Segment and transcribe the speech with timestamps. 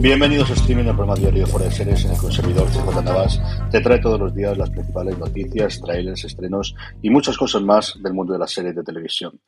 [0.00, 3.38] Bienvenidos a Streaming, el programa diario de Fuera de Series en el que un Navas
[3.70, 8.14] te trae todos los días las principales noticias, trailers, estrenos y muchas cosas más del
[8.14, 9.38] mundo de las series de televisión.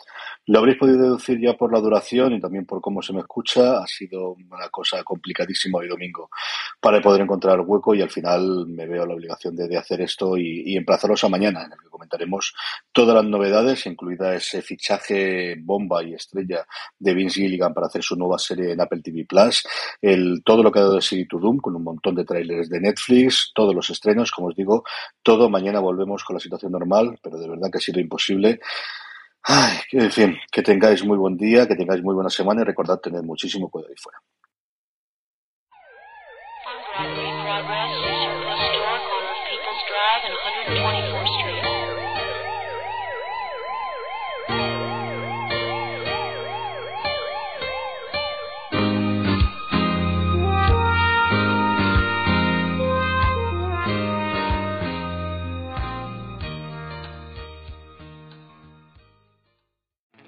[0.45, 3.79] Lo habréis podido deducir ya por la duración y también por cómo se me escucha.
[3.79, 6.29] Ha sido una cosa complicadísima hoy domingo
[6.83, 10.65] para poder encontrar hueco y al final me veo la obligación de, hacer esto y,
[10.67, 11.79] y, emplazaros a mañana en el
[12.13, 12.55] comentaremos
[12.93, 16.67] todas las novedades, incluida ese fichaje bomba y estrella
[16.99, 19.67] de Vince Gilligan para hacer su nueva serie en Apple TV Plus,
[20.01, 22.69] el, todo lo que ha dado de City to Doom con un montón de trailers
[22.69, 24.85] de Netflix, todos los estrenos, como os digo,
[25.23, 25.49] todo.
[25.49, 28.61] Mañana volvemos con la situación normal, pero de verdad que ha sido imposible.
[29.45, 33.01] Ay, en fin, que tengáis muy buen día, que tengáis muy buena semana y recordad
[33.01, 34.19] tener muchísimo cuidado ahí fuera.